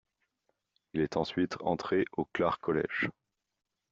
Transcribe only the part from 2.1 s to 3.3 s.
au Clare College.